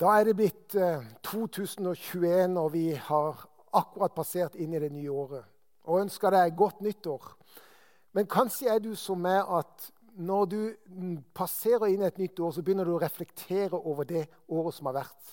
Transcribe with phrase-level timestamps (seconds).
[0.00, 3.44] Da er det blitt eh, 2021, og vi har
[3.74, 5.44] akkurat passert inn i det nye året.
[5.86, 7.28] Og ønsker deg godt nyttår.
[8.16, 10.58] Men kanskje er du som meg at når du
[11.34, 14.90] passerer inn i et nytt år, så begynner du å reflektere over det året som
[14.90, 15.32] har vært.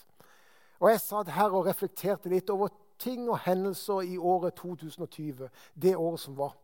[0.82, 5.48] Og Jeg satt her og reflekterte litt over ting og hendelser i året 2020.
[5.74, 6.58] Det året som var.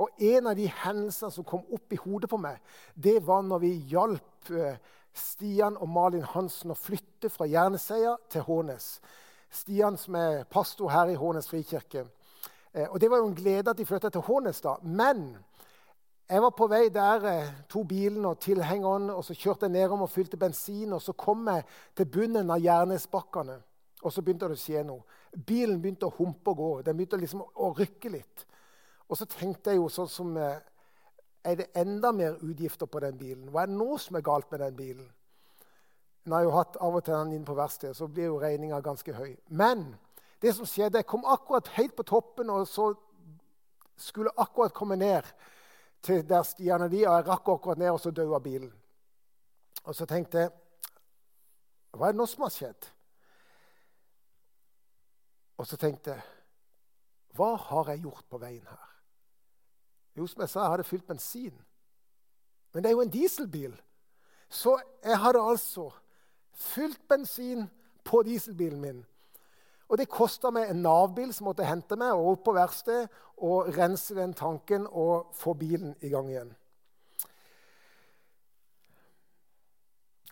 [0.00, 2.60] Og En av de hendelsene som kom opp i hodet på meg,
[2.94, 4.76] det var når vi hjalp eh,
[5.14, 8.98] Stian og Malin Hansen å flytte fra Jerneseia til Hånes.
[9.54, 12.04] Stian som er pastor her i Hånes frikirke.
[12.74, 14.60] Eh, og Det var jo en glede at de flytta til Hånes.
[14.60, 14.76] da.
[14.82, 15.36] Men
[16.28, 17.20] jeg var på vei der,
[17.68, 20.92] to tok bilen og tilhengeren, og så kjørte jeg nedom og fylte bensin.
[20.92, 21.64] og Så kom jeg
[21.96, 23.58] til bunnen av Jernesbakkene,
[24.02, 25.02] og så begynte det å skje noe.
[25.46, 26.82] Bilen begynte å humpe og gå.
[26.82, 28.46] Den begynte liksom å rykke litt.
[29.08, 30.58] Og så tenkte jeg jo sånn som eh,
[31.44, 33.48] er det enda mer utgifter på den bilen?
[33.52, 35.08] Hva er det nå som er galt med den bilen?
[36.24, 38.80] En har jo hatt av og til den inn på verkstedet, så blir jo regninga
[38.80, 39.34] ganske høy.
[39.48, 39.90] Men
[40.40, 42.94] det som skjedde, jeg kom akkurat helt på toppen, og så
[43.96, 45.28] skulle akkurat komme ned
[46.04, 48.72] til der stiene de, og jeg rakk akkurat ned, og så daua bilen.
[49.84, 50.52] Og så tenkte jeg
[51.94, 52.88] Hva er det nå som har skjedd?
[55.60, 56.24] Og så tenkte jeg
[57.36, 58.93] Hva har jeg gjort på veien her?
[60.16, 61.54] Jo, som jeg sa, jeg hadde fylt bensin.
[62.72, 63.74] Men det er jo en dieselbil.
[64.48, 65.88] Så jeg hadde altså
[66.52, 67.66] fylt bensin
[68.04, 69.04] på dieselbilen min.
[69.88, 73.08] Og det kosta meg en Nav-bil som måtte hente meg og opp på verksted
[73.46, 76.54] og rense den tanken og få bilen i gang igjen.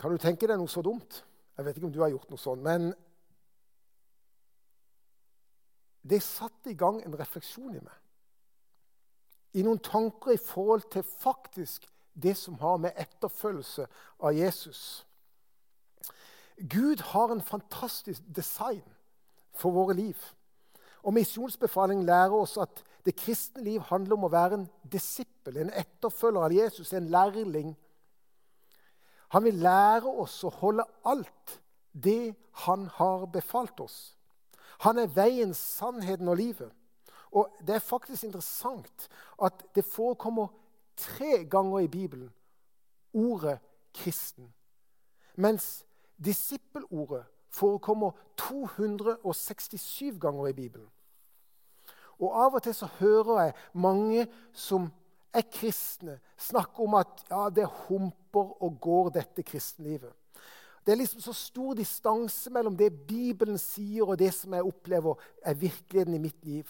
[0.01, 1.21] Kan du tenke deg noe så dumt?
[1.57, 2.63] Jeg vet ikke om du har gjort noe sånt.
[2.65, 2.91] Men
[6.03, 8.02] det satte i gang en refleksjon i meg
[9.53, 13.87] i noen tanker i forhold til faktisk det som har med etterfølgelse
[14.21, 15.07] av Jesus.
[16.57, 18.85] Gud har en fantastisk design
[19.57, 20.17] for våre liv.
[21.03, 25.73] Og Misjonsbefalingen lærer oss at det kristne liv handler om å være en disippel, en
[25.75, 27.73] etterfølger av Jesus, en lærling.
[29.35, 31.59] Han vil lære oss å holde alt
[31.93, 32.35] det
[32.67, 34.15] han har befalt oss.
[34.87, 36.71] Han er veien, sannheten og livet.
[37.33, 39.09] Og Det er faktisk interessant
[39.43, 40.49] at det forekommer
[40.97, 42.31] tre ganger i Bibelen
[43.13, 43.59] ordet
[43.99, 44.53] 'kristen'.
[45.37, 45.85] Mens
[46.25, 50.89] disippelordet forekommer 267 ganger i Bibelen.
[52.19, 54.93] Og Av og til så hører jeg mange som
[55.35, 60.13] er kristne, snakke om at ja, det humper og går, dette kristenlivet.
[60.87, 65.15] Det er liksom så stor distanse mellom det Bibelen sier, og det som jeg opplever
[65.43, 66.67] er virkeligheten i mitt liv.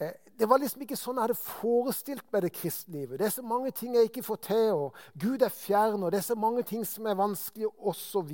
[0.00, 3.42] Eh, det var liksom ikke sånn jeg hadde forestilt meg det kristne Det er så
[3.44, 6.62] mange ting jeg ikke får til, og Gud er fjern, og det er så mange
[6.64, 8.30] ting som er vanskelig, osv.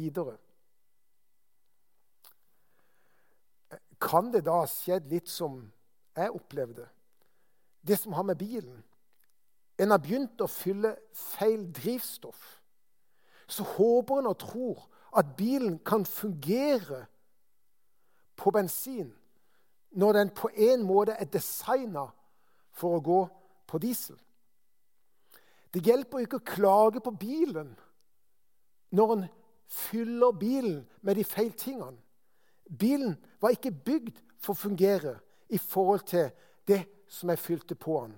[3.72, 5.72] Eh, kan det da ha skjedd litt som
[6.16, 6.86] jeg opplevde?
[7.82, 8.84] Det som har med bilen
[9.78, 12.62] En har begynt å fylle feil drivstoff.
[13.44, 17.02] Så håper en og tror at bilen kan fungere
[18.40, 19.12] på bensin
[19.96, 22.04] når den på en måte er designa
[22.76, 23.20] for å gå
[23.66, 24.16] på diesel.
[25.72, 27.72] Det hjelper ikke å klage på bilen
[28.96, 29.24] når en
[29.66, 31.98] fyller bilen med de feil tingene.
[32.66, 35.16] Bilen var ikke bygd for å fungere
[35.48, 36.30] i forhold til
[36.68, 38.14] det som jeg fylte på den.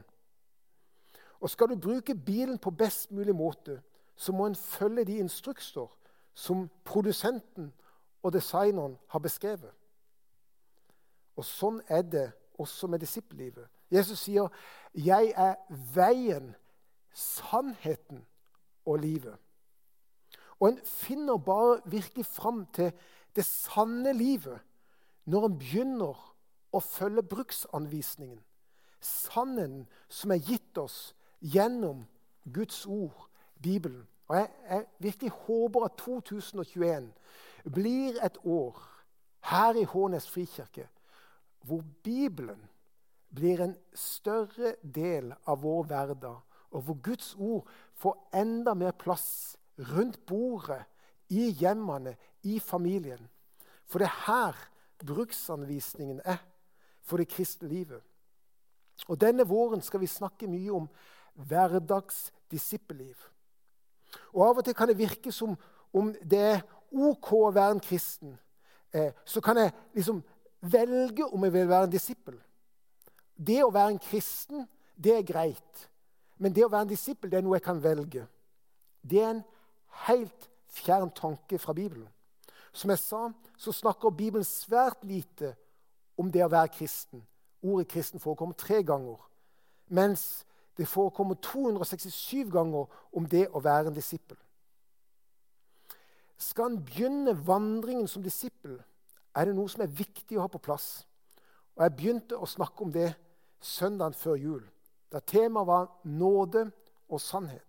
[1.40, 3.80] Og Skal du bruke bilen på best mulig måte,
[4.16, 5.86] så må en følge de instrukser
[6.34, 7.72] som produsenten
[8.22, 9.70] og designeren har beskrevet.
[11.38, 12.26] Og sånn er det
[12.58, 13.68] også med disippellivet.
[13.90, 14.48] Jesus sier,
[14.94, 15.54] 'Jeg er
[15.94, 16.54] veien,
[17.12, 18.26] sannheten
[18.84, 19.38] og livet'.
[20.60, 22.92] Og en finner bare virkelig fram til
[23.36, 24.58] det sanne livet
[25.24, 26.34] når en begynner
[26.72, 28.40] å følge bruksanvisningen.
[29.00, 32.06] Sannheten som er gitt oss gjennom
[32.52, 33.28] Guds ord,
[33.62, 34.08] Bibelen.
[34.28, 37.12] Og jeg, jeg virkelig håper at 2021
[37.74, 38.82] blir et år
[39.40, 40.88] her i Hånes frikirke
[41.68, 42.60] hvor Bibelen
[43.34, 46.38] blir en større del av vår hverdag,
[46.70, 47.68] og hvor Guds ord
[48.00, 49.56] får enda mer plass
[49.92, 50.84] rundt bordet,
[51.28, 52.14] i hjemmene,
[52.48, 53.26] i familien.
[53.84, 54.60] For det er her
[55.04, 56.40] bruksanvisningen er
[57.04, 58.00] for det kristne livet.
[59.08, 60.88] Og Denne våren skal vi snakke mye om
[61.48, 63.16] hverdagsdisippelliv.
[64.32, 65.52] Og Av og til kan det virke som
[65.92, 68.38] om det er OK å være en kristen.
[68.92, 70.22] Eh, så kan jeg liksom
[70.60, 72.38] velge om jeg vil være en disippel.
[73.36, 74.66] Det å være en kristen,
[74.96, 75.88] det er greit.
[76.38, 78.26] Men det å være en disippel, det er noe jeg kan velge.
[79.02, 79.44] Det er en
[80.06, 82.08] helt fjern tanke fra Bibelen.
[82.72, 85.54] Som jeg sa, så snakker Bibelen svært lite
[86.18, 87.22] om det å være kristen.
[87.62, 89.18] Ordet kristen forekommer tre ganger.
[89.88, 90.44] Mens
[90.78, 94.38] det forekommer 267 ganger om det å være en disippel.
[96.38, 98.76] Skal en begynne vandringen som disippel,
[99.38, 101.06] er det noe som er viktig å ha på plass.
[101.76, 103.12] Og Jeg begynte å snakke om det
[103.60, 104.64] søndagen før jul,
[105.12, 106.68] da temaet var nåde
[107.08, 107.64] og sannhet.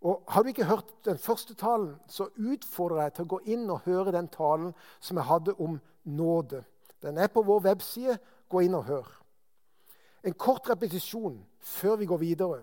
[0.00, 3.70] Og Har du ikke hørt den første talen, så utfordrer jeg til å gå inn
[3.70, 6.62] og høre den talen som jeg hadde om nåde.
[7.02, 8.18] Den er på vår webside.
[8.48, 9.08] Gå inn og hør.
[10.24, 12.62] En kort repetisjon før vi går videre.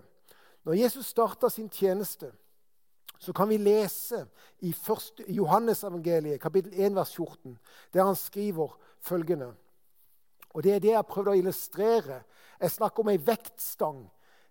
[0.64, 2.32] Når Jesus starta sin tjeneste,
[3.18, 4.26] så kan vi lese
[4.60, 4.74] i
[5.28, 7.58] Johannesevangeliet, kapittel 1, vers 14,
[7.92, 9.54] der han skriver følgende.
[10.50, 12.22] Og Det er det jeg har prøvd å illustrere.
[12.60, 14.06] Jeg snakker om ei vektstang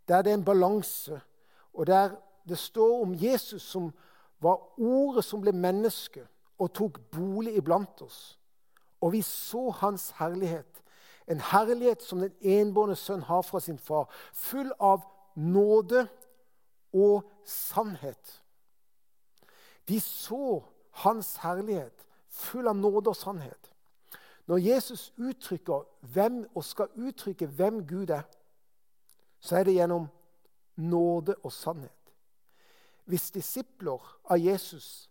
[0.07, 1.21] der det er en balanse,
[1.73, 2.15] og der
[2.47, 3.93] det står om Jesus som
[4.41, 6.27] var ordet som ble menneske
[6.59, 8.37] og tok bolig iblant oss.
[9.01, 10.83] Og vi så hans herlighet.
[11.27, 15.01] En herlighet som den enbårne sønn har fra sin far, full av
[15.35, 16.05] nåde
[16.93, 18.41] og sannhet.
[19.87, 23.71] De så hans herlighet, full av nåde og sannhet.
[24.45, 28.23] Når Jesus uttrykker hvem, og skal uttrykke hvem Gud er,
[29.39, 30.07] så er det gjennom
[30.75, 31.91] nåde og sannhet.
[33.05, 35.09] Hvis disipler av Jesus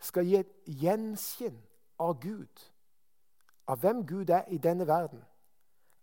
[0.00, 1.58] skal gi et gjenskinn
[2.00, 2.64] av Gud,
[3.68, 5.24] av hvem Gud er i denne verden,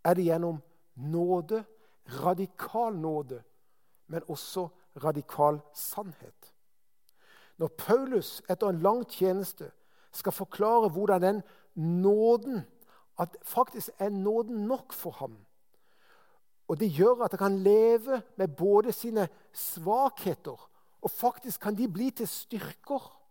[0.04, 0.62] er det gjennom
[0.96, 1.64] nåde,
[2.22, 3.42] radikal nåde,
[4.08, 4.68] men også
[5.04, 6.54] radikal sannhet.
[7.58, 9.72] Når Paulus etter en lang tjeneste
[10.12, 11.44] skal forklare hvordan den
[11.76, 12.66] nåden
[13.20, 15.38] At faktisk er nåden nok for ham.
[16.68, 20.70] Og det gjør at han kan leve med både sine svakheter
[21.06, 23.22] og faktisk kan de bli til styrker.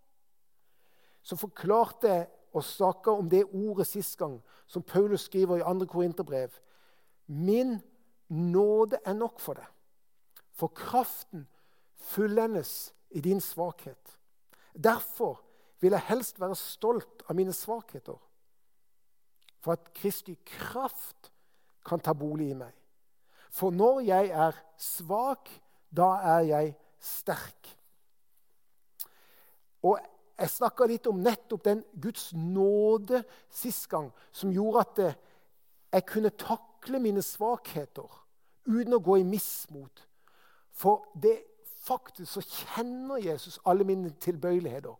[1.23, 5.87] Så forklarte jeg og snakka om det ordet sist gang, som Paulus skriver i 2.
[5.87, 6.49] Korinterbrev.
[7.27, 7.81] Min
[8.29, 9.67] nåde er nok for deg,
[10.53, 11.49] for kraften
[11.97, 14.19] fullendes i din svakhet.
[14.75, 15.41] Derfor
[15.81, 18.19] vil jeg helst være stolt av mine svakheter,
[19.63, 21.31] for at Kristi kraft
[21.87, 22.73] kan ta bolig i meg.
[23.55, 25.49] For når jeg er svak,
[25.95, 27.71] da er jeg sterk.
[29.85, 30.01] Og
[30.35, 33.21] Jeg snakka litt om nettopp den Guds nåde
[33.55, 34.99] sist gang, som gjorde at
[35.95, 38.09] jeg kunne takle mine svakheter
[38.67, 40.03] uten å gå i mismot.
[40.75, 41.37] For det
[41.85, 44.95] faktisk så kjenner Jesus alle mine tilbøyeligheter,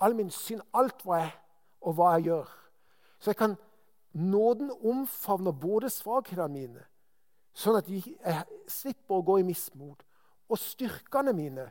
[0.00, 1.32] all min synd, alt hva jeg
[1.80, 2.54] og hva jeg gjør.
[3.20, 3.56] Så jeg kan
[4.12, 6.86] nåden omfavner både svakhetene mine,
[7.52, 8.16] sånn at jeg
[8.70, 10.02] slipper å gå i mismot,
[10.50, 11.68] og styrkene mine,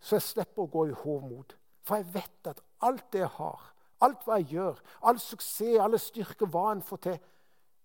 [0.00, 1.56] så jeg slipper å gå i hovmod.
[1.82, 3.68] For jeg vet at alt det jeg har,
[4.02, 7.18] alt hva jeg gjør, all suksess, alle styrker, hva en får til,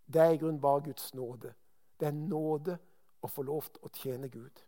[0.07, 1.51] det er i grunnen bare Guds nåde.
[1.99, 2.77] Det er nåde
[3.21, 4.66] å få lov til å tjene Gud.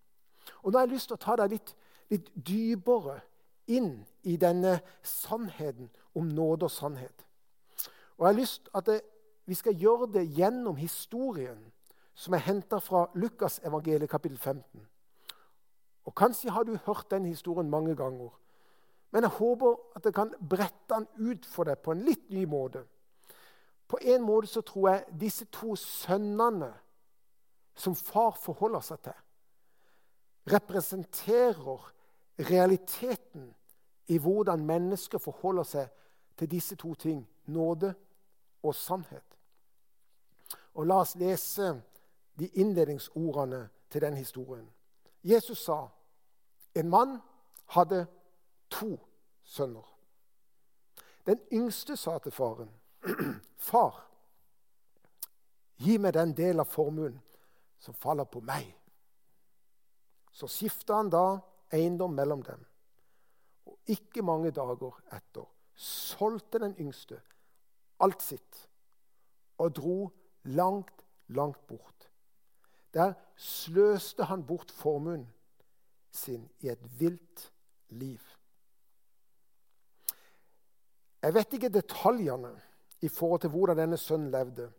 [0.64, 1.74] Og Nå har jeg lyst til å ta deg litt,
[2.10, 3.20] litt dypere
[3.70, 7.26] inn i denne sannheten om nåde og sannhet.
[8.18, 9.02] Og jeg har lyst til at det,
[9.46, 11.60] vi skal gjøre det gjennom historien
[12.20, 14.88] som er henta fra Lukas evangeliet kapittel 15.
[16.06, 18.30] Og Kanskje har du hørt den historien mange ganger.
[19.12, 22.46] Men jeg håper at jeg kan brette den ut for deg på en litt ny
[22.46, 22.84] måte.
[23.90, 26.74] På en måte så tror jeg disse to sønnene
[27.76, 29.16] som far forholder seg til,
[30.48, 31.94] representerer
[32.40, 33.56] realiteten
[34.08, 35.90] i hvordan mennesker forholder seg
[36.38, 37.94] til disse to ting nåde
[38.64, 39.38] og sannhet.
[40.74, 41.82] Og La oss lese
[42.40, 44.70] de innledningsordene til den historien.
[45.24, 45.88] Jesus sa
[46.76, 47.18] en mann
[47.76, 48.06] hadde
[48.70, 49.00] to
[49.44, 49.86] sønner.
[51.26, 52.70] Den yngste sa til faren,
[53.58, 54.10] 'Far,
[55.78, 57.22] gi meg den del av formuen
[57.80, 58.79] som faller på meg.'
[60.40, 61.40] Så skifta han da
[61.76, 62.62] eiendom mellom dem.
[63.68, 65.48] Og ikke mange dager etter
[65.80, 67.20] solgte den yngste
[68.04, 68.66] alt sitt
[69.60, 69.98] og dro
[70.48, 72.08] langt, langt bort.
[72.96, 75.28] Der sløste han bort formuen
[76.12, 77.52] sin i et vilt
[77.90, 78.22] liv.
[81.22, 82.54] Jeg vet ikke detaljene
[83.02, 84.72] i forhold til hvordan denne sønnen levde,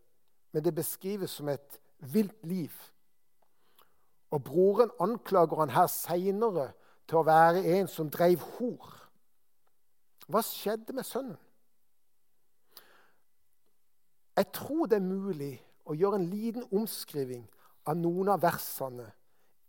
[0.52, 2.72] men det beskrives som et vilt liv.
[4.30, 6.70] Og broren anklager han her seinere
[7.08, 8.92] til å være en som dreiv hor.
[10.30, 11.38] Hva skjedde med sønnen?
[14.36, 17.42] Jeg tror det er mulig å gjøre en liten omskriving
[17.90, 19.10] av noen av versene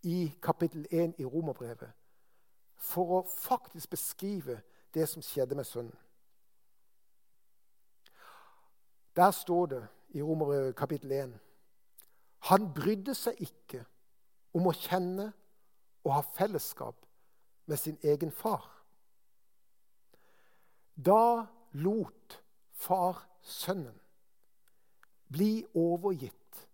[0.08, 1.90] i kapittel 1 i Romerbrevet
[2.82, 4.62] for å faktisk beskrive
[4.94, 5.98] det som skjedde med sønnen.
[9.16, 9.82] Der står det
[10.16, 11.34] i Romerbrevet kapittel 1
[12.50, 13.84] Han brydde seg ikke
[14.54, 15.32] om å kjenne
[16.04, 17.06] og ha fellesskap
[17.70, 18.66] med sin egen far.
[20.96, 22.42] Da lot
[22.74, 23.96] far sønnen
[25.32, 26.68] bli overgitt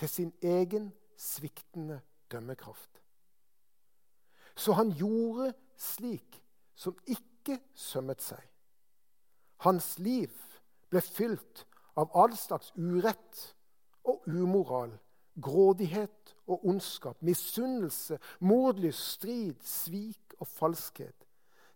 [0.00, 2.00] til sin egen sviktende
[2.32, 3.02] dømmekraft.
[4.56, 6.40] Så han gjorde slik
[6.74, 8.40] som ikke sømmet seg.
[9.60, 10.32] Hans liv
[10.90, 11.66] ble fylt
[12.00, 13.42] av all slags urett
[14.08, 14.94] og umoral,
[15.42, 21.26] grådighet og ondskap, misunnelse, mordlyst, strid, svik og falskhet,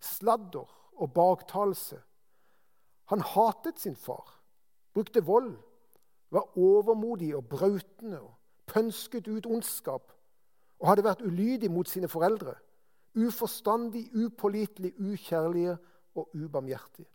[0.01, 0.67] sladder
[0.97, 2.01] og baktalelse.
[3.05, 4.41] Han hatet sin far,
[4.95, 5.57] brukte vold,
[6.31, 8.35] var overmodig og brautende og
[8.67, 10.13] pønsket ut ondskap
[10.81, 12.55] og hadde vært ulydig mot sine foreldre.
[13.15, 15.77] Uforstandig, upålitelig, ukjærlige
[16.15, 17.07] og ubarmhjertig.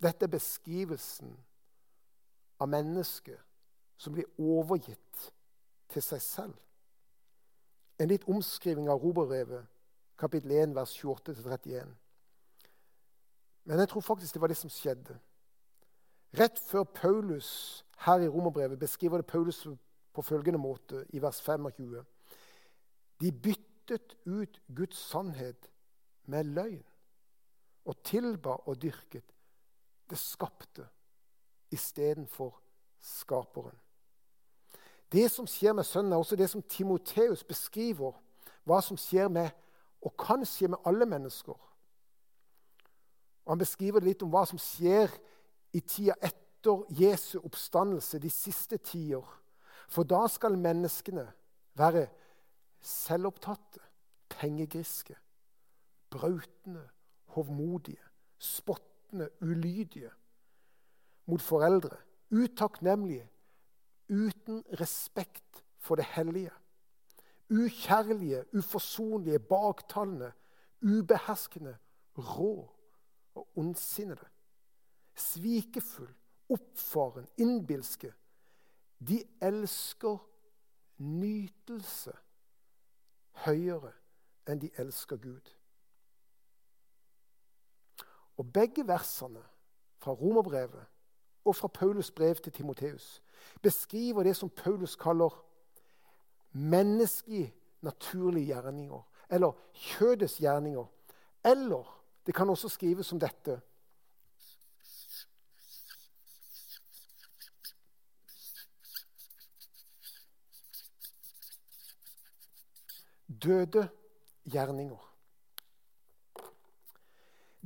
[0.00, 1.34] Dette er beskrivelsen
[2.60, 3.36] av mennesket
[4.00, 5.26] som blir overgitt
[5.92, 6.54] til seg selv.
[8.00, 9.66] En litt omskriving av Roberevet,
[10.20, 11.90] kapittel 1, vers 28-31.
[13.68, 15.18] Men jeg tror faktisk det var det som skjedde.
[16.40, 17.50] Rett før Paulus
[18.06, 19.66] her i Romerbrevet beskriver det Paulus
[20.14, 22.00] på følgende måte i vers 25.
[23.20, 25.68] De byttet ut Guds sannhet
[26.24, 26.86] med løgn
[27.84, 29.36] og tilba og dyrket
[30.10, 30.86] det skapte
[31.70, 32.56] istedenfor
[33.00, 33.76] skaperen.
[35.12, 38.14] Det som skjer med sønnen, er også det som Timoteus beskriver
[38.68, 39.50] hva som skjer med,
[40.00, 41.56] og kan skje med alle mennesker.
[43.44, 45.10] Og Han beskriver litt om hva som skjer
[45.74, 49.26] i tida etter Jesu oppstandelse, de siste tider.
[49.90, 51.26] For da skal menneskene
[51.74, 52.06] være
[52.80, 53.80] selvopptatte,
[54.30, 55.16] pengegriske,
[56.10, 56.84] brautende,
[57.34, 58.00] hovmodige,
[58.38, 60.10] spottende, ulydige
[61.26, 61.96] mot foreldre,
[62.30, 63.26] utakknemlige,
[64.10, 66.50] uten respekt for det hellige.
[67.50, 70.32] Ukjærlige, uforsonlige, baktalende,
[70.82, 71.76] ubeherskende,
[72.18, 72.70] rå
[73.34, 74.26] og ondsinnede.
[75.14, 76.14] Svikefull,
[76.48, 78.12] oppfaren, innbilske.
[79.08, 80.18] De elsker
[80.98, 82.12] nytelse
[83.44, 83.92] høyere
[84.50, 85.50] enn de elsker Gud.
[88.36, 89.42] Og begge versene
[90.00, 90.86] fra Romerbrevet
[91.44, 93.22] og fra Paulus brev til Timoteus
[93.62, 95.44] beskriver det som Paulus kaller
[96.52, 99.02] menneskelige, naturlige gjerninger.
[99.30, 100.86] Eller kjødets gjerninger.
[101.44, 103.60] Eller det kan også skrives som dette.
[113.42, 113.88] Døde
[114.44, 115.06] gjerninger.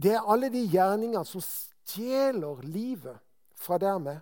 [0.02, 3.18] Det er alle de gjerningene som stjeler livet
[3.54, 4.20] fra dermed.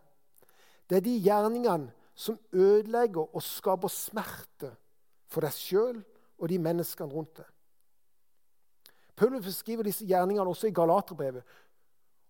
[0.93, 4.75] Det er de gjerningene som ødelegger og skaper smerte
[5.33, 6.03] for deg sjøl
[6.37, 7.49] og de menneskene rundt deg.
[9.17, 11.49] Paulus beskriver disse gjerningene også i Galaterbrevet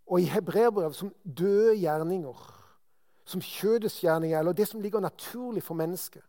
[0.07, 2.47] og i Hebreerbrevet som døde gjerninger.
[3.25, 6.23] Som kjødets gjerninger, eller det som ligger naturlig for mennesket.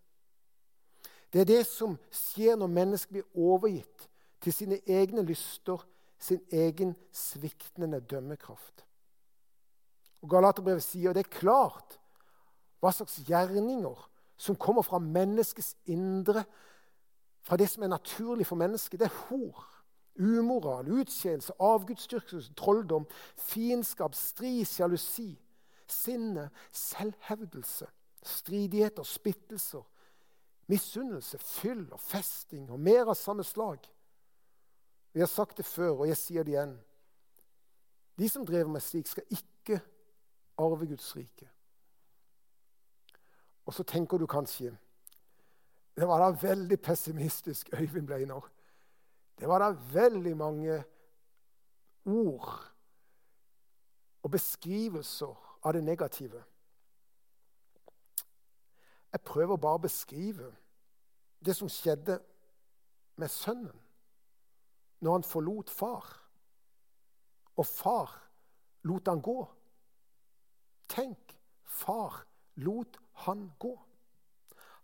[1.34, 4.10] Det er det som skjer når mennesket blir overgitt
[4.42, 5.86] til sine egne lyster,
[6.18, 8.86] sin egen sviktende dømmekraft.
[10.22, 12.00] Og Galaterbrevet sier det er klart
[12.84, 16.44] hva slags gjerninger som kommer fra menneskets indre,
[17.44, 19.00] fra det som er naturlig for mennesket.
[19.00, 19.64] Det er hor,
[20.20, 23.08] umoral, utskeielse, avgudsdyrkelse, trolldom,
[23.40, 25.32] fiendskap, strid, sjalusi,
[25.88, 27.88] sinne, selvhevdelse,
[28.24, 29.84] stridigheter, spittelser,
[30.68, 33.80] misunnelse, fyll og festing og mer av samme slag.
[35.14, 36.78] Vi har sagt det før, og jeg sier det igjen.
[38.20, 39.80] De som driver med slik, skal ikke
[40.58, 41.53] arve Guds rike.
[43.66, 44.78] Og så tenker du kanskje
[45.96, 48.40] Det var da veldig pessimistisk Øyvind ble nå.
[49.40, 50.84] Det var da veldig mange
[52.06, 52.50] ord
[54.24, 56.44] og beskrivelser av det negative.
[59.12, 60.50] Jeg prøver bare å beskrive
[61.46, 62.18] det som skjedde
[63.22, 63.80] med sønnen
[65.04, 66.06] når han forlot far,
[67.60, 68.14] og far
[68.88, 69.40] lot han gå.
[70.90, 72.24] Tenk, far
[72.64, 73.74] lot han gå.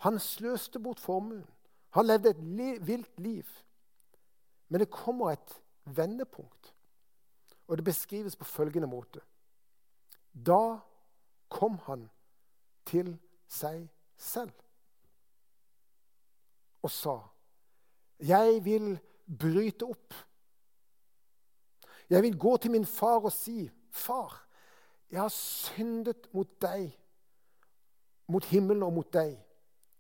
[0.05, 1.46] Han sløste bort formuen.
[1.96, 3.48] Han levde et li vilt liv.
[4.69, 5.55] Men det kommer et
[5.86, 6.74] vendepunkt,
[7.67, 9.22] og det beskrives på følgende måte.
[10.34, 10.79] Da
[11.50, 12.10] kom han
[12.86, 13.15] til
[13.48, 14.53] seg selv
[16.81, 17.17] og sa,
[18.19, 19.00] 'Jeg vil
[19.39, 20.13] bryte opp.'
[22.10, 24.46] 'Jeg vil gå til min far og si:" far,
[25.12, 26.98] jeg har syndet mot deg,
[28.29, 29.36] mot himmelen og mot deg.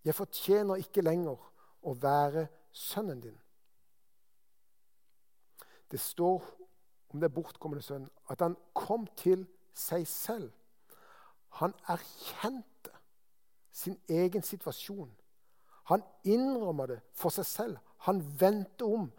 [0.05, 1.37] Jeg fortjener ikke lenger
[1.81, 3.37] å være sønnen din.
[5.91, 6.45] Det står
[7.09, 10.51] om det bortkomne sønnen at han kom til seg selv.
[11.57, 12.93] Han erkjente
[13.73, 15.09] sin egen situasjon.
[15.89, 17.77] Han innrømmer det for seg selv.
[18.05, 19.09] Han vendte om.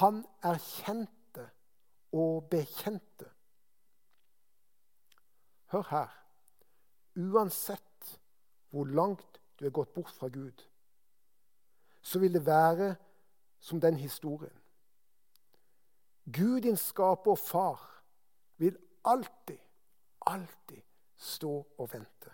[0.00, 1.46] Han erkjente
[2.12, 3.30] og bekjente.
[5.70, 6.16] Hør her.
[7.16, 7.85] Uansett
[8.76, 10.64] hvor langt du er gått bort fra Gud,
[12.02, 12.94] så vil det være
[13.58, 14.58] som den historien.
[16.32, 18.02] Gud, din skaper og far,
[18.56, 19.58] vil alltid,
[20.26, 20.82] alltid
[21.16, 22.30] stå og vente.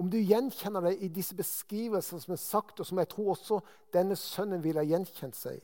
[0.00, 3.60] Om du gjenkjenner deg i disse beskrivelsene som er sagt, og som jeg tror også
[3.92, 5.60] denne sønnen ville ha gjenkjent seg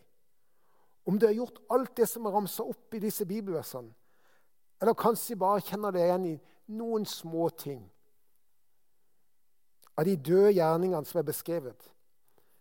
[1.07, 3.95] Om du har gjort alt det som er ramsa opp i disse bibelversene,
[4.81, 6.39] eller kanskje bare kjenner deg igjen i
[6.77, 7.85] noen små ting
[9.97, 11.89] av de døde gjerningene som er beskrevet,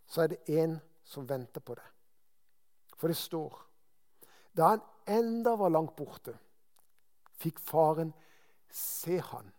[0.07, 1.87] så er det én som venter på det.
[2.95, 3.61] For det står
[4.55, 6.31] Da han enda var langt borte,
[7.35, 8.13] fikk faren
[8.71, 9.51] se han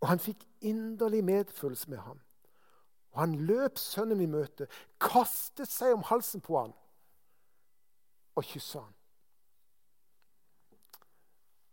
[0.00, 2.20] og han fikk inderlig medfølelse med ham.
[3.12, 4.68] Og han løp sønnen i møte,
[5.00, 6.72] kastet seg om halsen på ham
[8.38, 8.94] og kyssa ham.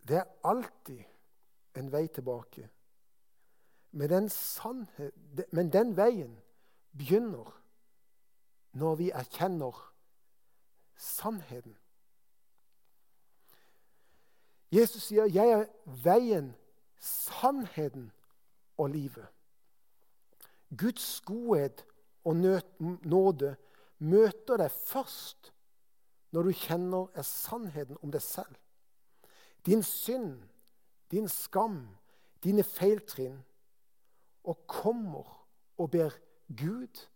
[0.07, 1.03] Det er alltid
[1.79, 2.67] en vei tilbake.
[3.97, 5.13] Men den, sannhet,
[5.51, 6.35] men den veien
[6.97, 7.49] begynner
[8.77, 9.79] når vi erkjenner
[10.95, 11.73] sannheten.
[14.71, 16.55] Jesus sier, 'Jeg er veien,
[16.99, 18.11] sannheten
[18.77, 19.27] og livet.
[20.77, 21.85] Guds godhet
[22.23, 22.35] og
[23.01, 23.55] nåde
[23.97, 25.53] møter deg først
[26.31, 28.55] når du kjenner er sannheten om deg selv.
[29.65, 30.43] Din synd,
[31.11, 31.97] din skam,
[32.43, 33.41] dine feiltrinn.
[34.47, 35.27] Og kommer
[35.77, 36.13] og ber
[36.47, 37.07] Gud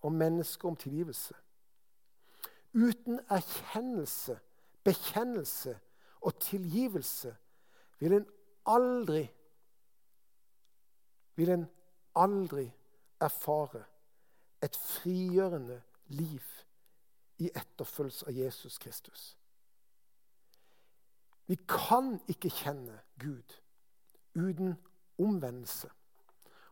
[0.00, 1.34] og mennesker om tilgivelse.
[2.74, 4.38] Uten erkjennelse,
[4.84, 5.78] bekjennelse
[6.20, 7.36] og tilgivelse
[7.98, 8.26] vil en
[8.66, 9.26] aldri
[11.36, 11.66] vil en
[12.16, 12.70] aldri
[13.20, 13.84] erfare
[14.62, 15.82] et frigjørende
[16.16, 16.42] liv
[17.38, 19.36] i etterfølgelse av Jesus Kristus.
[21.46, 23.58] Vi kan ikke kjenne Gud
[24.34, 24.74] uten
[25.18, 25.90] omvendelse.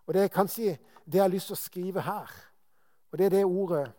[0.07, 2.31] Og Det er kanskje det jeg har lyst til å skrive her.
[3.13, 3.93] Og det er det ordet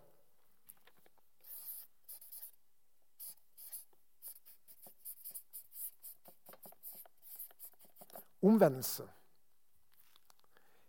[8.46, 9.08] Omvendelse.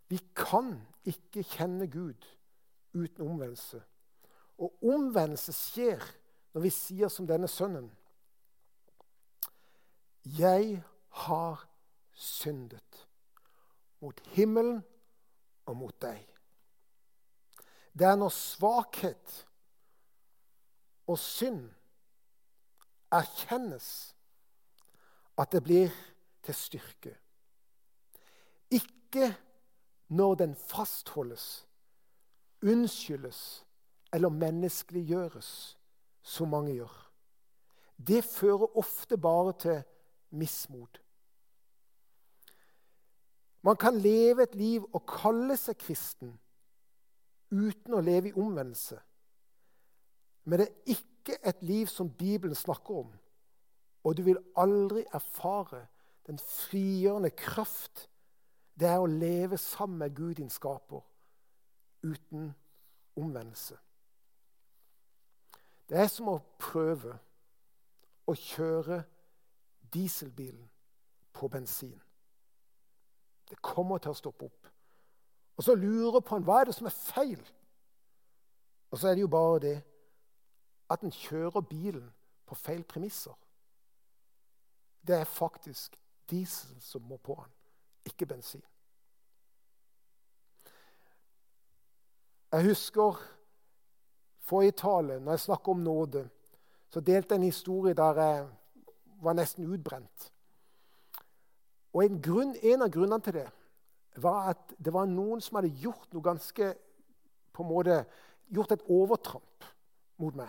[0.07, 0.75] Vi kan
[1.05, 2.27] ikke kjenne Gud
[2.93, 3.81] uten omvendelse.
[4.57, 6.03] Og omvendelse skjer
[6.53, 7.89] når vi sier som denne sønnen
[10.37, 10.83] Jeg
[11.23, 11.65] har
[12.13, 13.07] syndet
[14.01, 14.83] mot himmelen
[15.67, 16.21] og mot deg.
[17.97, 19.33] Det er når svakhet
[21.07, 21.65] og synd
[23.13, 23.87] erkjennes,
[25.37, 25.93] at det blir
[26.43, 27.13] til styrke.
[28.73, 29.31] Ikke
[30.07, 31.65] når den fastholdes,
[32.61, 33.41] unnskyldes
[34.13, 35.77] eller menneskeliggjøres,
[36.21, 36.95] som mange gjør.
[37.97, 39.83] Det fører ofte bare til
[40.29, 41.01] mismot.
[43.67, 46.37] Man kan leve et liv og kalle seg kristen
[47.51, 48.95] uten å leve i omvendelse.
[50.47, 53.09] Men det er ikke et liv som Bibelen snakker om.
[54.07, 55.83] Og du vil aldri erfare
[56.27, 58.07] den frigjørende kraft
[58.79, 61.01] det er å leve sammen med Gud, din skaper,
[62.05, 62.51] uten
[63.17, 63.75] omvendelse.
[65.89, 67.15] Det er som å prøve
[68.27, 69.01] å kjøre
[69.93, 70.67] dieselbilen
[71.33, 71.97] på bensin.
[73.49, 74.71] Det kommer til å stoppe opp.
[75.57, 77.41] Og så lurer på han, hva er det som er feil.
[78.91, 79.77] Og så er det jo bare det
[80.89, 82.07] at en kjører bilen
[82.47, 83.35] på feil premisser.
[85.07, 85.97] Det er faktisk
[86.29, 87.51] diesel som må på han
[88.07, 88.63] ikke bensin.
[92.51, 93.19] Jeg husker
[94.39, 96.29] forrige tale, når jeg snakker om nåde,
[96.89, 98.47] så delte jeg en historie der jeg
[99.21, 100.31] var nesten utbrent.
[101.97, 103.47] Og en, grunn, en av grunnene til det
[104.21, 106.69] var at det var noen som hadde gjort noe ganske
[107.53, 107.99] på en måte,
[108.47, 109.65] Gjort et overtramp
[110.23, 110.47] mot meg.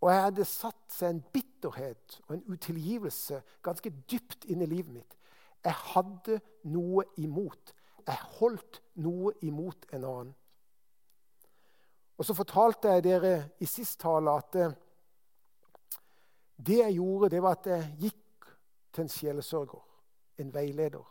[0.00, 4.94] Og jeg hadde satt seg en bitterhet og en utilgivelse ganske dypt inn i livet
[4.94, 5.16] mitt.
[5.60, 6.38] Jeg hadde
[6.72, 7.74] noe imot.
[8.06, 10.34] Jeg holdt noe imot en annen.
[12.16, 14.76] Og så fortalte jeg dere i sist tale at eh,
[16.56, 18.48] det jeg gjorde, det var at jeg gikk
[18.96, 19.82] til en sjelesørger,
[20.38, 21.04] en veileder.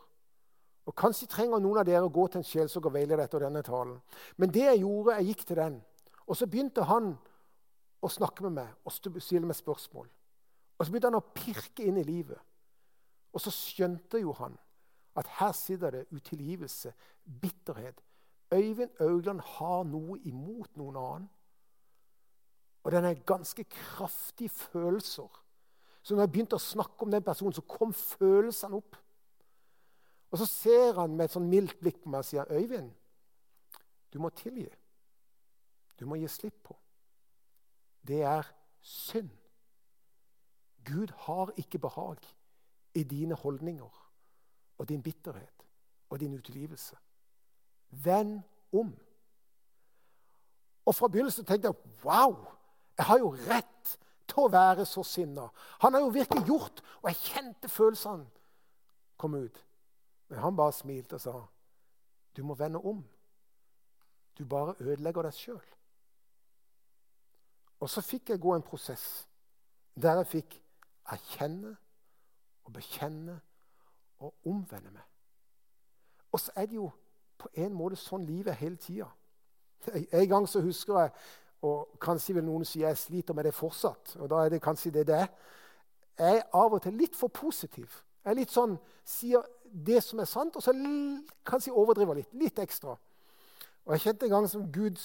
[0.86, 3.62] Og Kanskje trenger noen av dere å gå til en sjelsørger og veileder etter denne
[3.66, 3.96] talen.
[4.38, 5.80] Men det jeg gjorde, jeg gikk til den,
[6.26, 7.14] og så begynte han
[8.02, 10.06] å snakke med meg og stille meg spørsmål.
[10.76, 12.38] Og så begynte han å pirke inn i livet.
[13.34, 14.56] Og så skjønte jo han
[15.16, 16.92] at her sitter det utilgivelse,
[17.40, 18.02] bitterhet.
[18.52, 21.26] Øyvind Augland har noe imot noen annen.
[22.84, 25.42] Og den er ganske kraftige følelser.
[26.02, 28.94] Så når jeg begynte å snakke om den personen, så kom følelsene opp.
[30.36, 32.90] Og så ser han med et sånn mildt blikk på meg og sier, 'Øyvind,
[34.12, 34.68] du må tilgi.
[35.96, 36.76] Du må gi slipp på.
[38.06, 38.44] Det er
[38.80, 39.30] synd.
[40.84, 42.20] Gud har ikke behag
[42.94, 44.12] i dine holdninger
[44.78, 45.64] og din bitterhet
[46.10, 46.96] og din utilgivelse.
[47.88, 48.92] Vend om.
[50.84, 52.36] Og fra begynnelsen tenkte jeg wow,
[52.98, 55.48] jeg har jo rett til å være så sinna.
[55.80, 58.26] Han har jo virkelig gjort Og jeg kjente følelsene
[59.16, 59.65] komme ut.
[60.28, 61.46] Men han bare smilte og sa,
[62.36, 63.08] 'Du må vende om.
[64.38, 65.74] Du bare ødelegger deg sjøl.'
[67.80, 69.28] Og så fikk jeg gå en prosess
[70.02, 70.62] der jeg fikk
[71.06, 71.76] erkjenne
[72.64, 73.40] og bekjenne
[74.18, 75.02] og omvende meg.
[76.32, 76.90] Og så er det jo
[77.38, 79.08] på en måte sånn livet er hele tida.
[80.12, 81.12] En gang så husker jeg,
[81.62, 84.90] og kanskje vil noen si jeg sliter med det fortsatt, og da er det kanskje
[84.90, 85.30] det det er.
[86.18, 88.02] Jeg er av og til litt for positiv.
[88.26, 88.72] Jeg er litt sånn,
[89.06, 90.72] sier det som er sant, og så
[91.46, 92.32] kan si overdriver litt.
[92.34, 92.96] Litt ekstra.
[93.86, 94.98] Og Jeg kjente en gang som Gud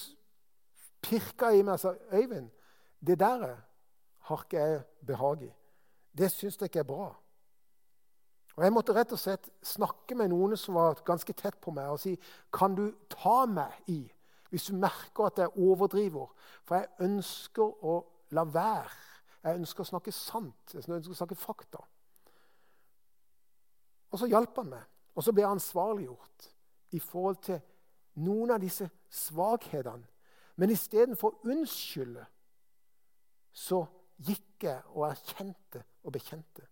[1.02, 2.48] pirka i meg og sa Øyvind,
[2.98, 3.44] det der
[4.26, 5.52] har ikke jeg behag i.
[6.18, 7.12] Det syns jeg ikke er bra.
[8.56, 11.94] Og Jeg måtte rett og slett snakke med noen som var ganske tett på meg,
[11.94, 12.16] og si
[12.52, 14.02] Kan du ta meg i
[14.50, 16.26] hvis du merker at jeg overdriver?
[16.66, 17.94] For jeg ønsker å
[18.36, 18.90] la være.
[19.44, 20.74] Jeg ønsker å snakke sant.
[20.74, 21.80] Jeg ønsker å snakke fakta.
[24.12, 24.88] Og så hjalp han meg.
[25.16, 26.48] Og så ble jeg ansvarliggjort
[26.96, 27.60] i forhold til
[28.24, 30.04] noen av disse svakhetene.
[30.60, 32.24] Men istedenfor å unnskylde,
[33.52, 33.82] så
[34.22, 36.66] gikk jeg og erkjente og bekjente.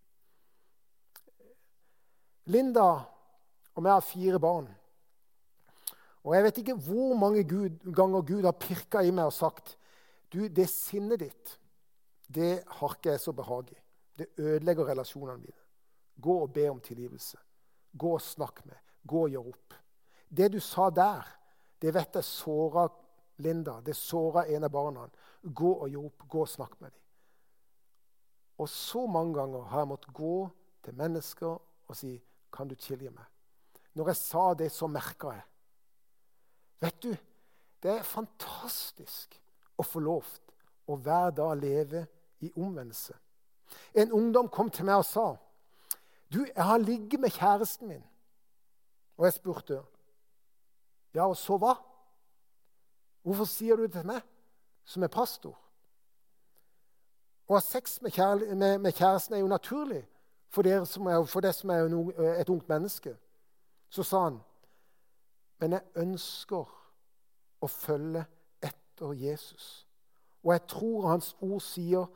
[2.50, 2.87] Linda
[3.74, 4.68] og jeg har fire barn.
[6.24, 9.76] Og Jeg vet ikke hvor mange Gud, ganger Gud har pirka i meg og sagt
[10.33, 11.57] du, det sinnet ditt
[12.31, 13.79] det har ikke jeg så behag i.
[14.18, 15.60] Det ødelegger relasjonene mine.
[16.20, 17.38] Gå og be om tilgivelse.
[17.92, 18.78] Gå og snakk med.
[19.02, 19.76] Gå og gjør opp.
[20.28, 21.26] Det du sa der,
[21.80, 22.87] det vet jeg såra
[23.40, 23.80] Linda.
[23.80, 25.06] Det såra en av barna.
[25.42, 26.26] Gå og gjør opp.
[26.28, 27.00] Gå og snakk med dem.
[28.61, 30.35] Og så mange ganger har jeg måttet gå
[30.85, 31.54] til mennesker
[31.88, 32.18] og si
[32.52, 33.24] kan du tilgi meg?
[33.96, 35.46] Når jeg sa det, så merka jeg.
[36.80, 37.11] Vet du,
[37.83, 39.38] det er fantastisk
[39.80, 40.50] å få lov til
[40.90, 42.04] å hver dag leve
[42.44, 43.14] i omvendelse.
[43.94, 45.26] En ungdom kom til meg og sa,
[46.31, 48.05] 'Du, jeg har ligget med kjæresten min.'
[49.16, 49.83] Og jeg spurte,
[51.14, 51.83] 'Ja, og så hva?'
[53.23, 54.23] 'Hvorfor sier du det til meg,
[54.85, 55.59] som er pastor?'
[57.49, 58.12] Å ha sex med,
[58.93, 60.09] kjæresten er jo naturlig
[60.49, 61.88] for, dere som er, for det som er
[62.40, 63.16] et ungt menneske.
[63.88, 64.40] Så sa han,
[65.59, 66.69] men jeg ønsker
[67.61, 68.23] å følge
[68.62, 69.88] etter Jesus.
[70.45, 72.07] Og jeg tror hans ord sier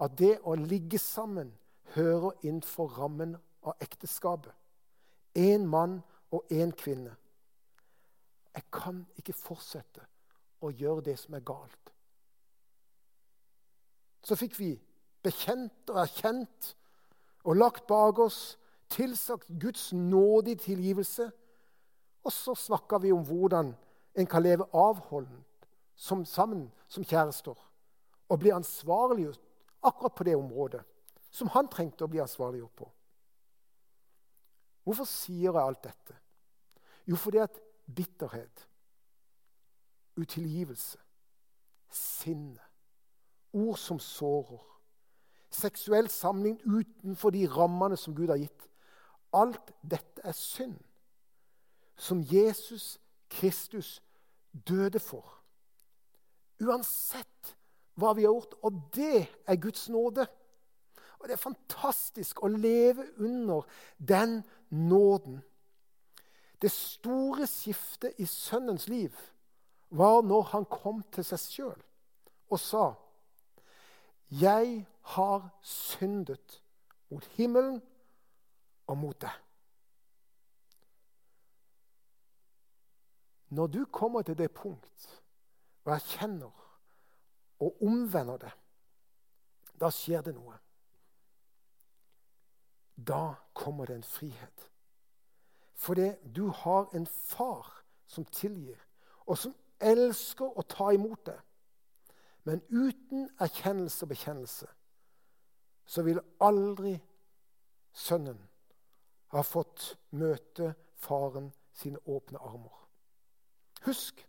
[0.00, 1.50] at det å ligge sammen
[1.96, 4.52] hører innenfor rammen av ekteskapet.
[5.34, 7.16] Én mann og én kvinne.
[8.54, 10.04] Jeg kan ikke fortsette
[10.62, 11.92] å gjøre det som er galt.
[14.24, 14.70] Så fikk vi
[15.24, 16.74] bekjent og erkjent
[17.44, 18.56] og lagt bak oss,
[18.88, 21.30] tilsagt Guds nådige tilgivelse.
[22.24, 23.74] Og så snakka vi om hvordan
[24.14, 27.58] en kan leve avholdent som sammen som kjærester
[28.28, 29.40] og bli ansvarliggjort
[29.84, 30.80] akkurat på det området
[31.30, 32.88] som han trengte å bli ansvarliggjort på.
[34.84, 36.16] Hvorfor sier jeg alt dette?
[37.08, 37.60] Jo, fordi at
[37.94, 38.68] bitterhet,
[40.16, 40.98] utilgivelse,
[41.90, 42.60] sinne,
[43.52, 44.62] ord som sårer
[45.54, 48.68] seksuell samling utenfor de rammene som Gud har gitt.
[49.34, 50.78] Alt dette er synd
[51.96, 52.98] som Jesus
[53.30, 54.02] Kristus
[54.68, 55.24] døde for.
[56.62, 57.54] Uansett
[57.98, 58.54] hva vi har gjort.
[58.62, 60.26] Og det er Guds nåde.
[61.24, 63.62] Og Det er fantastisk å leve under
[63.96, 65.38] den nåden.
[66.60, 69.16] Det store skiftet i sønnens liv
[69.88, 71.80] var når han kom til seg sjøl
[72.52, 72.94] og sa
[74.28, 76.62] 'Jeg har syndet
[77.10, 77.80] mot himmelen
[78.86, 79.40] og mot deg'.
[83.48, 85.22] Når du kommer til det punkt
[85.84, 86.52] og erkjenner
[87.60, 88.52] og omvender det,
[89.80, 90.63] da skjer det noe.
[92.96, 94.70] Da kommer det en frihet.
[95.74, 98.78] Fordi du har en far som tilgir,
[99.26, 101.38] og som elsker å ta imot det.
[102.44, 104.66] Men uten erkjennelse og bekjennelse
[105.84, 106.94] så vil aldri
[107.92, 108.40] sønnen
[109.34, 112.76] ha fått møte faren sine åpne armer.
[113.84, 114.22] Husk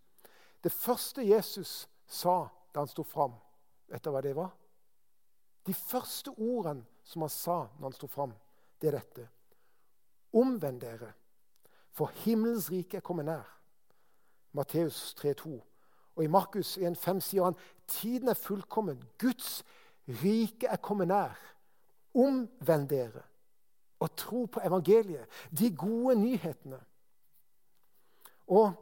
[0.63, 3.35] det første Jesus sa da han sto fram.
[3.87, 4.49] Vet du hva det var?
[5.65, 8.33] De første ordene som han sa når han sto fram,
[8.81, 9.27] det er dette.
[10.33, 11.13] Omvend dere,
[11.91, 13.47] for himmelens rike er kommet nær.
[14.55, 15.59] Matteus 3,2.
[16.15, 17.57] Og i Markus 1,5 sier han
[17.87, 18.99] tiden er fullkommen.
[19.19, 19.63] Guds
[20.23, 21.39] rike er kommet nær.
[22.15, 23.23] Omvend dere
[23.99, 25.25] og tro på evangeliet,
[25.59, 26.79] de gode nyhetene.
[28.47, 28.73] Og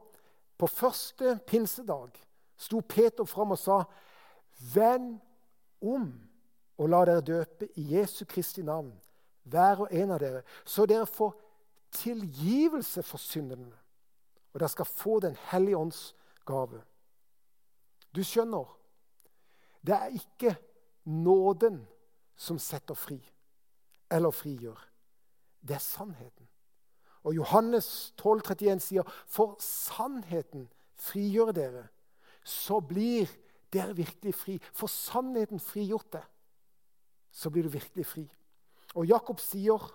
[0.58, 2.18] på første pinsedag
[2.58, 3.84] sto Peter fram og sa,
[4.74, 5.20] 'Vend
[5.82, 6.30] om
[6.78, 8.94] og la dere døpe i Jesu Kristi navn,
[9.44, 11.34] hver og en av dere, så dere får
[11.94, 13.76] tilgivelse for syndene,
[14.54, 16.84] og dere skal få Den hellige ånds gave.'
[18.16, 18.78] Du skjønner,
[19.82, 20.56] det er ikke
[21.06, 21.88] nåden
[22.36, 23.18] som setter fri
[24.12, 24.90] eller frigjør.
[25.68, 26.48] Det er sannheten.
[27.24, 31.88] Og Johannes 12, 31 sier, 'For sannheten frigjør dere,
[32.44, 33.28] så blir
[33.74, 36.24] dere virkelig fri.' For sannheten frigjort deg,
[37.32, 38.32] så blir du virkelig fri.
[38.94, 39.94] Og Jakob sier,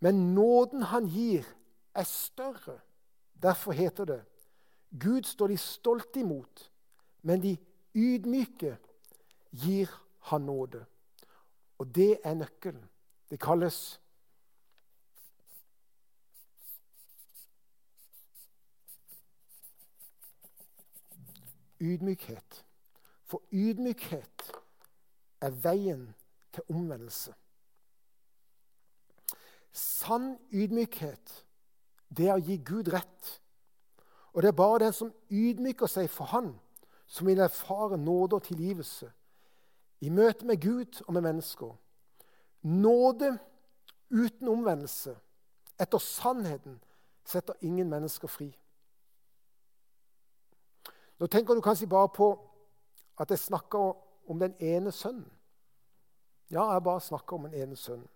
[0.00, 1.44] 'Men nåden han gir,
[1.94, 2.80] er større.'
[3.42, 4.24] Derfor heter det,
[5.00, 6.72] 'Gud står de stolte imot,
[7.22, 7.58] men de
[7.94, 8.78] ydmyke
[9.52, 9.88] gir
[10.20, 10.86] han nåde.'
[11.78, 12.88] Og det er nøkkelen.
[13.30, 14.00] Det kalles
[21.80, 22.64] ydmykhet.
[23.24, 24.52] For ydmykhet
[25.40, 26.14] er veien
[26.52, 27.34] til omvendelse.
[29.78, 31.44] Sann ydmykhet,
[32.08, 33.34] det er å gi Gud rett.
[34.32, 36.52] Og det er bare den som ydmyker seg for Han,
[37.06, 39.08] som vil erfare nåde og tilgivelse
[40.00, 41.72] i møte med Gud og med mennesker.
[42.62, 43.38] Nåde
[44.10, 45.16] uten omvendelse,
[45.78, 46.78] etter sannheten,
[47.24, 48.48] setter ingen mennesker fri.
[51.18, 52.28] Nå tenker du kanskje bare på
[53.18, 53.96] at jeg snakker
[54.30, 55.26] om den ene sønnen.
[56.50, 58.08] Ja, jeg bare snakker om den ene sønnen.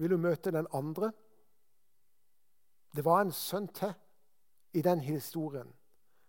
[0.00, 1.12] Vil du møte den andre?
[2.96, 3.92] Det var en sønn til
[4.72, 5.74] i den historien.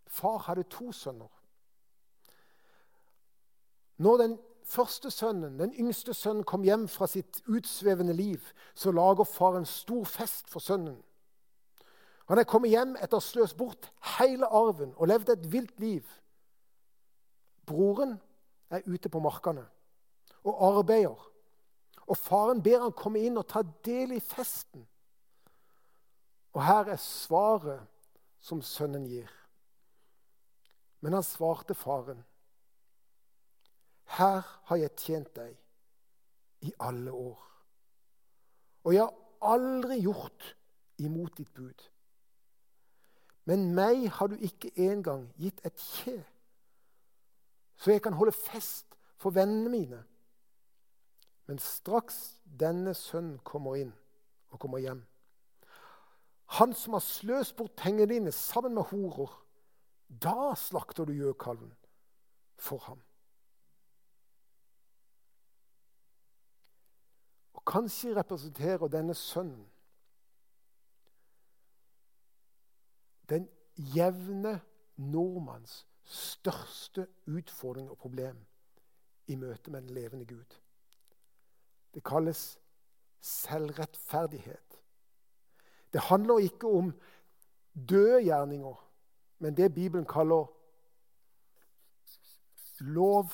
[0.07, 1.29] Far hadde to sønner.
[3.97, 8.43] Når den første sønnen, den yngste sønnen kom hjem fra sitt utsvevende liv,
[8.75, 10.99] så lager far en stor fest for sønnen.
[12.27, 15.79] Han er kommet hjem etter å ha sløst bort hele arven og levd et vilt
[15.79, 16.03] liv.
[17.65, 18.17] Broren
[18.69, 19.63] er ute på markene
[20.43, 21.31] og arbeider.
[22.08, 24.84] Og faren ber han komme inn og ta del i festen.
[26.52, 27.88] Og her er svaret
[28.42, 29.30] som sønnen gir.
[31.02, 32.24] Men han svarte faren.
[34.18, 35.56] Her har jeg tjent deg
[36.68, 37.40] i alle år.
[38.84, 40.56] Og jeg har aldri gjort
[41.02, 41.88] imot ditt bud.
[43.50, 46.20] Men meg har du ikke engang gitt et kje,
[47.82, 50.04] så jeg kan holde fest for vennene mine.
[51.52, 53.90] Men straks denne sønnen kommer inn
[54.56, 55.02] og kommer hjem,
[56.56, 59.34] han som har sløst bort pengene dine sammen med horer,
[60.08, 61.74] da slakter du gjøkalven
[62.56, 63.04] for ham.
[67.60, 69.68] Og Kanskje representerer denne sønnen
[73.28, 74.62] den jevne
[74.96, 78.40] nordmanns største utfordring og problem
[79.28, 80.62] i møte med den levende Gud.
[81.93, 82.60] Det kalles
[83.21, 84.80] selvrettferdighet.
[85.93, 86.93] Det handler ikke om
[87.89, 88.75] døde gjerninger,
[89.39, 90.47] men det Bibelen kaller
[92.80, 93.32] lov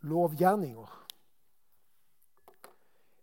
[0.00, 1.04] lovgjerninger.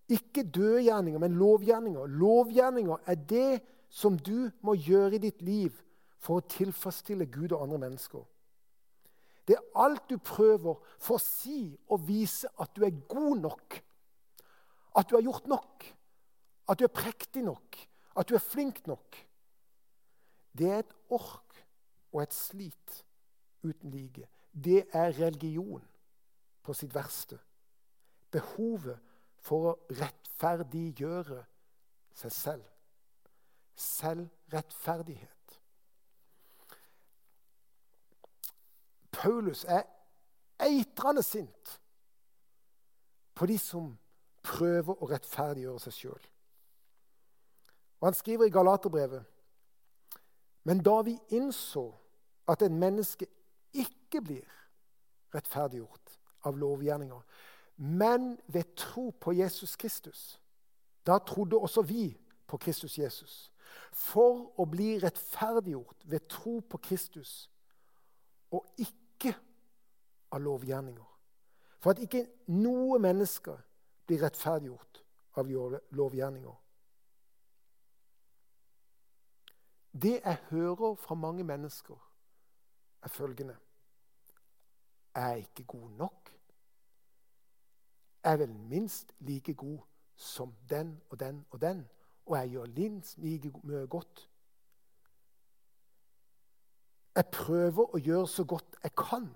[0.09, 2.05] Ikke dødgjerninger, men lovgjerninger.
[2.05, 5.71] Lovgjerninger er det som du må gjøre i ditt liv
[6.19, 8.25] for å tilfredsstille Gud og andre mennesker.
[9.47, 13.77] Det er alt du prøver for å si og vise at du er god nok.
[14.97, 15.85] At du har gjort nok.
[16.69, 17.77] At du er prektig nok.
[18.17, 19.19] At du er flink nok.
[20.57, 21.59] Det er et ork
[22.13, 23.01] og et slit
[23.63, 24.27] uten like.
[24.51, 25.83] Det er religion
[26.63, 27.37] på sitt verste.
[28.31, 28.97] Behovet
[29.45, 31.43] for å rettferdiggjøre
[32.15, 32.65] seg selv.
[33.75, 35.34] Selvrettferdighet.
[39.15, 39.83] Paulus er
[40.59, 41.81] eitrende sint
[43.35, 43.93] på de som
[44.45, 46.27] prøver å rettferdiggjøre seg sjøl.
[48.05, 49.23] Han skriver i Galaterbrevet
[50.63, 51.91] Men da vi innså
[52.49, 53.27] at et menneske
[53.73, 54.55] ikke blir
[55.35, 57.21] rettferdiggjort av lovgjerninger,
[57.77, 60.39] men ved tro på Jesus Kristus,
[61.05, 63.51] da trodde også vi på Kristus Jesus.
[63.91, 67.49] For å bli rettferdiggjort ved tro på Kristus
[68.53, 69.04] og ikke
[70.31, 71.05] av lovgjerninger.
[71.79, 73.53] For at ikke noe menneske
[74.07, 75.01] blir rettferdiggjort
[75.37, 75.49] av
[75.95, 76.55] lovgjerninger.
[80.01, 81.95] Det jeg hører fra mange mennesker,
[83.01, 83.57] er følgende
[85.15, 86.31] Jeg Er ikke god nok?
[88.23, 89.79] Jeg er vel minst like god
[90.15, 91.87] som den og den og den,
[92.25, 94.29] og jeg gjør minst like mye godt.
[97.15, 99.29] Jeg prøver å gjøre så godt jeg kan.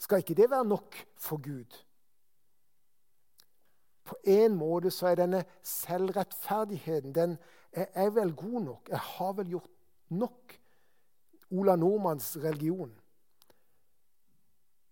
[0.00, 1.76] Skal ikke det være nok for Gud?
[4.04, 7.36] På en måte så er denne selvrettferdigheten den
[7.72, 8.88] er jeg vel god nok?
[8.88, 9.70] Jeg har vel gjort
[10.08, 10.56] nok?
[11.50, 12.90] Ola Nordmanns religion.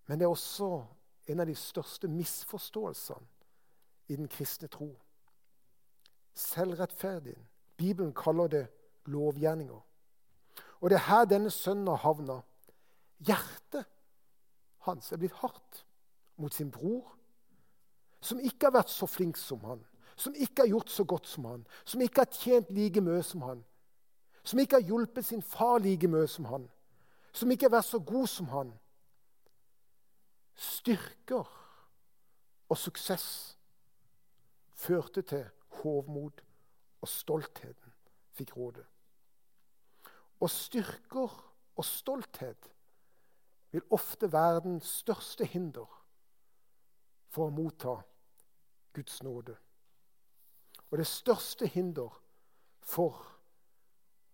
[0.07, 0.85] Men det er også
[1.29, 3.27] en av de største misforståelsene
[4.09, 4.93] i den kristne tro.
[6.35, 7.47] Selvrettferdigheten.
[7.77, 8.67] Bibelen kaller det
[9.07, 9.88] lovgjerninger.
[10.81, 12.41] Og det er her denne sønnen havna.
[13.19, 13.87] Hjertet
[14.87, 15.85] hans er blitt hardt
[16.39, 17.15] mot sin bror,
[18.21, 19.83] som ikke har vært så flink som han,
[20.19, 23.43] som ikke har gjort så godt som han, som ikke har tjent like mye som
[23.43, 23.65] han,
[24.43, 26.69] som ikke har hjulpet sin far like mye som han,
[27.33, 28.73] som ikke har vært så god som han.
[30.59, 31.51] Styrker
[32.69, 33.59] og suksess
[34.75, 35.45] førte til
[35.83, 36.43] hovmod,
[37.01, 37.93] og stoltheten
[38.35, 38.83] fikk råde.
[40.41, 41.35] Og styrker
[41.77, 42.71] og stolthet
[43.71, 45.89] vil ofte være den største hinder
[47.29, 47.99] for å motta
[48.97, 49.57] Guds nåde.
[50.91, 52.15] Og det største hinder
[52.81, 53.21] for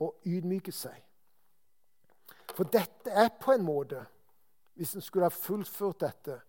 [0.01, 1.01] å ydmyke seg.
[2.55, 4.05] For dette er på en måte,
[4.75, 6.41] hvis en skulle ha fullført dette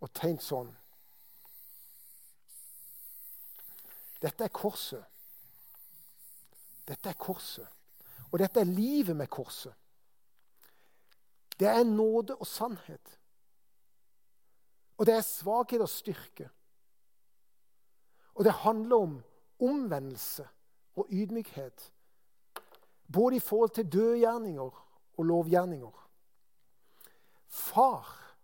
[0.00, 0.70] og tenkt sånn
[4.20, 5.00] Dette er korset.
[6.84, 7.79] Dette er korset.
[8.30, 9.74] Og dette er livet med korset.
[11.58, 13.18] Det er nåde og sannhet.
[14.98, 16.48] Og det er svakhet og styrke.
[18.34, 19.22] Og det handler om
[19.60, 20.48] omvendelse
[20.96, 21.92] og ydmykhet.
[23.12, 26.08] Både i forhold til dødgjerninger og lovgjerninger.
[27.46, 28.36] Far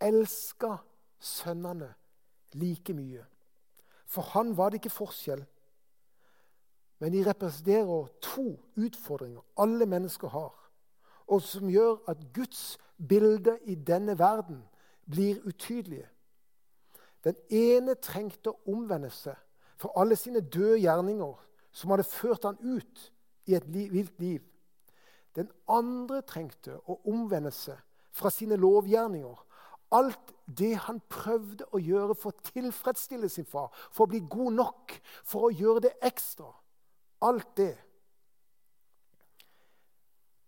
[0.00, 0.76] elska
[1.18, 1.94] sønnene
[2.52, 3.24] like mye.
[4.06, 5.44] For han var det ikke forskjell.
[7.00, 10.54] Men de representerer to utfordringer alle mennesker har,
[11.26, 14.62] og som gjør at Guds bilde i denne verden
[15.10, 16.08] blir utydelige.
[17.24, 19.46] Den ene trengte omvendelse omvende
[19.80, 21.34] for alle sine døde gjerninger
[21.72, 23.12] som hadde ført han ut
[23.48, 24.42] i et vilt liv.
[25.36, 27.52] Den andre trengte å omvende
[28.10, 29.46] fra sine lovgjerninger.
[29.92, 34.52] Alt det han prøvde å gjøre for å tilfredsstille sin far, for å bli god
[34.58, 36.50] nok, for å gjøre det ekstra.
[37.20, 37.76] Alt det.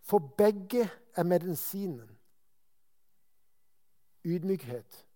[0.02, 2.18] For begge er medisinen
[4.24, 5.06] ydmykhet,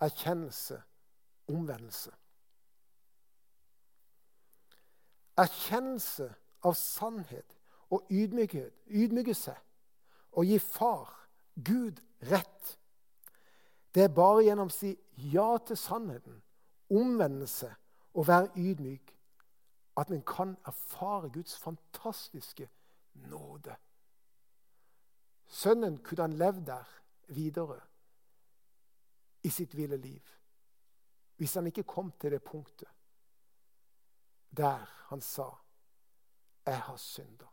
[0.00, 0.82] erkjennelse,
[1.48, 2.10] omvendelse.
[5.38, 7.56] Erkjennelse av sannhet
[7.90, 9.58] og ydmykhet, ydmyke seg
[10.32, 11.16] og gi far,
[11.64, 11.98] Gud,
[12.30, 12.76] rett.
[13.94, 14.92] Det er bare gjennom å si
[15.32, 16.38] ja til sannheten,
[16.90, 17.70] omvendelse
[18.14, 19.14] og være ydmyk
[20.00, 22.68] at en kan erfare Guds fantastiske
[23.14, 23.76] nåde.
[25.46, 26.84] Sønnen kunne han levd der
[27.28, 27.80] videre
[29.42, 30.36] i sitt ville liv
[31.40, 32.88] hvis han ikke kom til det punktet
[34.56, 35.50] der han sa
[36.66, 37.48] 'Jeg har synda'.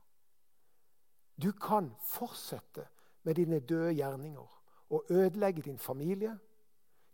[1.41, 2.87] Du kan fortsette
[3.23, 6.39] med dine døde gjerninger og ødelegge din familie,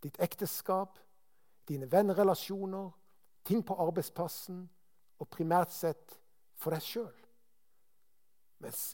[0.04, 1.00] ditt ekteskap,
[1.68, 2.92] dine vennrelasjoner,
[3.46, 4.70] ting på arbeidsplassen
[5.20, 6.18] og primært sett
[6.60, 7.20] for deg sjøl.
[8.64, 8.94] Mens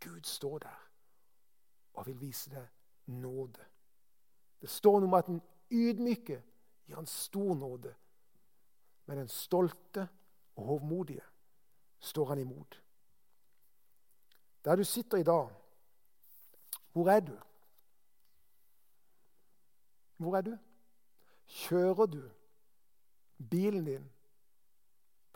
[0.00, 0.82] Gud står der
[1.96, 2.66] og vil vise deg
[3.06, 3.64] nåde.
[4.60, 5.40] Det står noe om at den
[5.70, 6.40] ydmyke
[6.86, 7.92] gir han stor nåde.
[9.06, 10.08] Men den stolte
[10.56, 11.24] og hovmodige
[12.00, 12.82] står han imot.
[14.64, 15.50] Der du sitter i dag,
[16.92, 17.36] hvor er du?
[20.16, 20.56] Hvor er du?
[21.46, 22.22] Kjører du
[23.50, 24.06] bilen din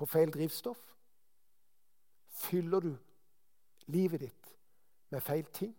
[0.01, 0.81] på feil drivstoff?
[2.41, 2.95] Fyller du
[3.93, 4.53] livet ditt
[5.13, 5.75] med feil ting?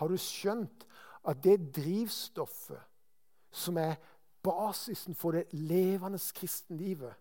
[0.00, 0.86] Har du skjønt
[1.28, 2.80] at det drivstoffet
[3.54, 3.94] som er
[4.44, 7.14] basisen for det levende kristenlivet,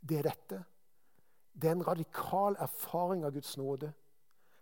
[0.00, 0.58] det er dette.
[1.54, 3.92] Det er en radikal erfaring av Guds nåde,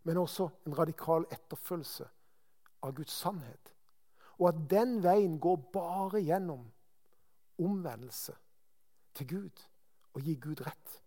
[0.04, 2.06] men også en radikal etterfølgelse
[2.82, 3.72] av Guds sannhet.
[4.38, 6.64] Og at den veien går bare gjennom
[7.60, 8.36] omvendelse
[9.14, 9.66] til Gud
[10.14, 11.02] og gi Gud rett.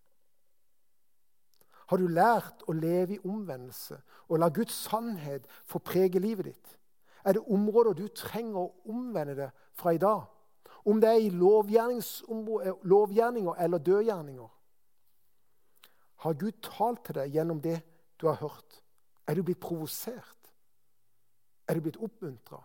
[1.92, 6.80] Har du lært å leve i omvendelse og la Guds sannhet få prege livet ditt?
[7.24, 10.22] Er det områder du trenger å omvende deg fra i dag?
[10.84, 14.50] Om det er i lovgjerninger eller dødgjerninger.
[16.24, 17.80] Har Gud talt til deg gjennom det
[18.20, 18.84] du har hørt?
[19.28, 20.42] Er du blitt provosert?
[21.68, 22.60] Er du blitt oppmuntra?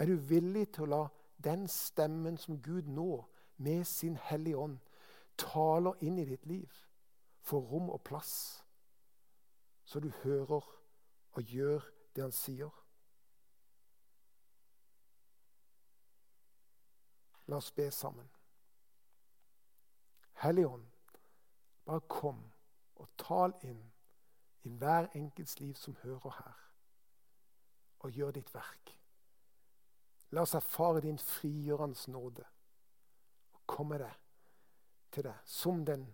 [0.00, 1.02] Er du villig til å la
[1.44, 3.20] den stemmen som Gud nå,
[3.60, 4.78] med sin Hellige Ånd,
[5.36, 6.72] taler inn i ditt liv,
[7.40, 8.64] får rom og plass,
[9.84, 10.64] så du hører
[11.32, 11.84] og gjør
[12.16, 12.70] det han sier?
[17.52, 18.30] La oss be sammen.
[20.40, 20.86] Hellige Ånd,
[21.84, 22.38] bare kom
[22.96, 23.82] og tal inn
[24.64, 26.64] i hver enkelts liv som hører her,
[27.98, 28.94] og gjør ditt verk.
[30.30, 32.46] La oss erfare din frigjørende nåde
[33.70, 34.14] og komme
[35.12, 36.08] til deg som den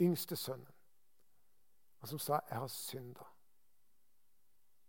[0.00, 0.72] yngste sønnen,
[2.00, 3.24] og som sa 'Jeg har synda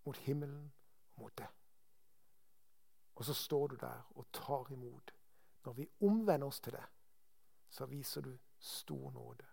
[0.05, 0.73] mot himmelen
[1.15, 1.53] og mot deg'.
[3.15, 5.13] Og så står du der og tar imot.
[5.65, 6.85] Når vi omvender oss til det,
[7.69, 9.45] så viser du stor nåde.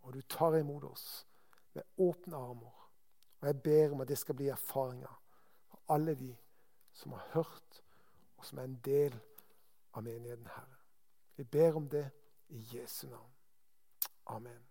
[0.00, 1.26] Og du tar imot oss
[1.72, 2.90] med åpne armer.
[3.40, 5.22] Og jeg ber om at det skal bli erfaringer
[5.68, 6.36] for alle de
[6.92, 7.82] som har hørt,
[8.36, 9.20] og som er en del
[9.90, 10.76] av menigheten, Herre.
[11.36, 12.10] Vi ber om det
[12.48, 13.30] i Jesu navn.
[14.24, 14.69] Amen.